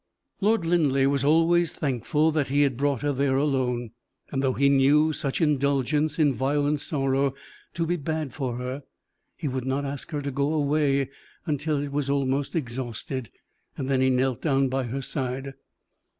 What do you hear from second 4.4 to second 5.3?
though he knew